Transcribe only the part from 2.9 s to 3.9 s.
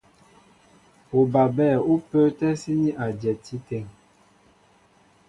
a dyɛti áteŋ.